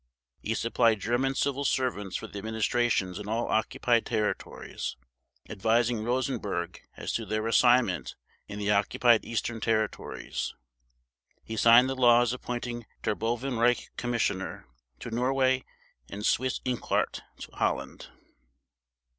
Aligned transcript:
He 0.41 0.55
supplied 0.55 0.99
German 0.99 1.35
civil 1.35 1.63
servants 1.63 2.15
for 2.15 2.25
the 2.25 2.39
administrations 2.39 3.19
in 3.19 3.29
all 3.29 3.47
occupied 3.49 4.03
territories, 4.07 4.95
advising 5.47 6.03
Rosenberg 6.03 6.81
as 6.97 7.13
to 7.13 7.23
their 7.23 7.45
assignment 7.45 8.15
in 8.47 8.57
the 8.57 8.71
Occupied 8.71 9.23
Eastern 9.23 9.59
Territories. 9.61 10.55
He 11.43 11.55
signed 11.55 11.87
the 11.87 11.93
laws 11.93 12.33
appointing 12.33 12.87
Terboven 13.03 13.59
Reich 13.59 13.91
Commissioner 13.95 14.65
to 15.01 15.11
Norway 15.11 15.65
and 16.09 16.23
Seyss 16.23 16.61
Inquart 16.65 17.21
to 17.37 17.51
Holland. 17.51 18.07